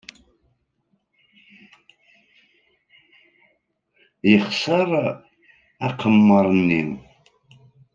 [4.31, 4.89] Yexṣer
[5.87, 6.83] aqemmer-nni.